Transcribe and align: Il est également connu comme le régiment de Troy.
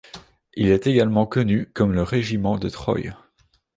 Il 0.55 0.69
est 0.69 0.87
également 0.87 1.27
connu 1.27 1.67
comme 1.73 1.93
le 1.93 2.01
régiment 2.01 2.57
de 2.57 2.69
Troy. 2.69 3.01